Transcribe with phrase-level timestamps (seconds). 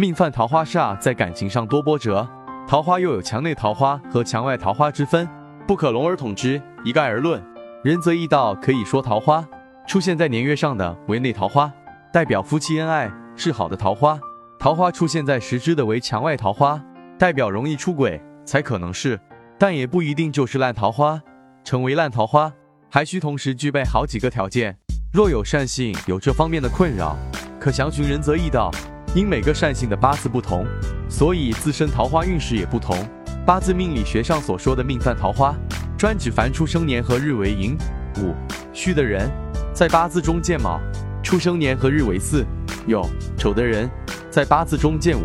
[0.00, 2.26] 命犯桃花煞在感情上多波折，
[2.66, 5.28] 桃花又有墙内桃花和墙外桃花之分，
[5.68, 7.38] 不可笼而统之，一概而论。
[7.84, 9.46] 仁则易道可以说桃花
[9.86, 11.70] 出现在年月上的为内桃花，
[12.10, 14.18] 代表夫妻恩爱是好的桃花；
[14.58, 16.82] 桃花出现在时支的为墙外桃花，
[17.18, 19.20] 代表容易出轨才可能是，
[19.58, 21.20] 但也不一定就是烂桃花。
[21.62, 22.50] 成为烂桃花，
[22.88, 24.78] 还需同时具备好几个条件。
[25.12, 27.14] 若有善性有这方面的困扰，
[27.60, 28.70] 可详询仁则易道。
[29.14, 30.64] 因每个善性的八字不同，
[31.08, 32.96] 所以自身桃花运势也不同。
[33.44, 35.52] 八字命理学上所说的命犯桃花，
[35.98, 37.76] 专指凡出生年和日为寅、
[38.18, 38.34] 午、
[38.72, 39.28] 戌的人，
[39.74, 40.78] 在八字中见卯；
[41.24, 42.44] 出生年和日为巳、
[42.86, 43.04] 酉、
[43.36, 43.90] 丑的人，
[44.30, 45.22] 在八字中见午；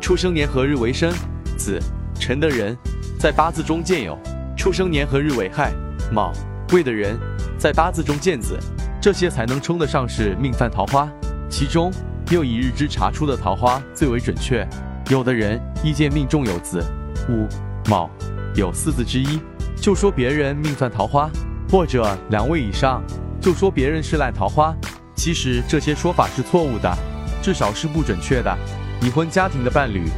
[0.00, 1.12] 出生年和日为申、
[1.56, 1.80] 子、
[2.14, 2.76] 辰的人，
[3.18, 4.16] 在八字中见酉；
[4.56, 5.72] 出生年和日为亥、
[6.12, 6.32] 卯、
[6.72, 7.18] 未的人，
[7.58, 8.56] 在八字中见子。
[9.00, 11.10] 这些才能称得上是命犯桃花。
[11.50, 11.92] 其中
[12.30, 14.66] 又以日支查出的桃花最为准确。
[15.10, 16.82] 有的人一见命中有子、
[17.28, 17.46] 午、
[17.88, 18.08] 卯、
[18.54, 19.40] 酉四字之一，
[19.76, 21.28] 就说别人命犯桃花；
[21.70, 23.02] 或者两位以上，
[23.40, 24.74] 就说别人是烂桃花。
[25.14, 26.90] 其实这些说法是错误的，
[27.42, 28.56] 至少是不准确的。
[29.02, 30.08] 已婚家庭的伴侣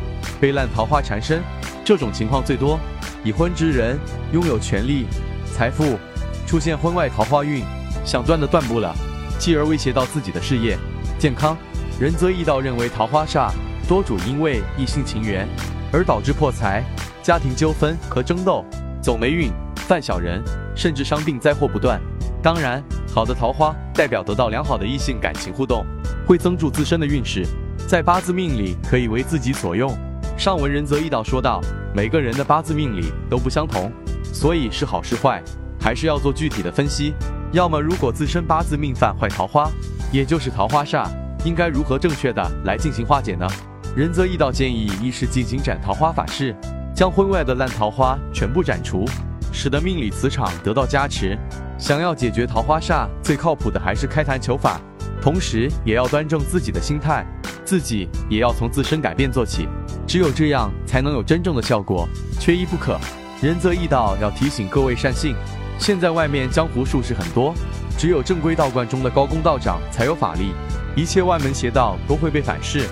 [0.40, 1.42] 被烂桃花缠身，
[1.84, 2.78] 这种情况最多。
[3.24, 3.98] 已婚之人
[4.32, 5.06] 拥有权力、
[5.52, 5.98] 财富，
[6.46, 7.64] 出现婚外桃花运。
[8.04, 8.94] 想断的断不了，
[9.36, 10.78] 继而威胁到自己的事业、
[11.18, 11.56] 健康。
[11.98, 13.50] 仁则易道认为桃花煞
[13.88, 15.48] 多主因为异性情缘
[15.90, 16.84] 而导致破财、
[17.22, 18.62] 家庭纠纷和争斗，
[19.00, 20.42] 走霉运、犯小人，
[20.74, 21.98] 甚至伤病灾祸不断。
[22.42, 22.82] 当然，
[23.14, 25.86] 好的桃花代表得到良好的异性感情互动，
[26.26, 27.46] 会增助自身的运势，
[27.88, 29.90] 在八字命里可以为自己所用。
[30.36, 31.62] 上文仁则易道说道，
[31.94, 33.90] 每个人的八字命里都不相同，
[34.22, 35.42] 所以是好是坏，
[35.80, 37.14] 还是要做具体的分析。
[37.52, 39.70] 要么，如果自身八字命犯坏桃花，
[40.12, 41.08] 也就是桃花煞，
[41.44, 43.46] 应该如何正确的来进行化解呢？
[43.94, 46.54] 仁则易道建议一是进行斩桃花法事，
[46.94, 49.04] 将婚外的烂桃花全部斩除，
[49.52, 51.38] 使得命理磁场得到加持。
[51.78, 54.80] 想要解决桃花煞，最靠谱的还是开坛求法，
[55.20, 57.24] 同时也要端正自己的心态，
[57.64, 59.68] 自己也要从自身改变做起，
[60.06, 62.08] 只有这样才能有真正的效果，
[62.40, 62.98] 缺一不可。
[63.42, 65.34] 仁则易道要提醒各位善信。
[65.78, 67.54] 现在外面江湖术士很多，
[67.98, 70.52] 只有正规道观中的高公道长才有法力，
[70.96, 72.88] 一切外门邪道都会被反噬。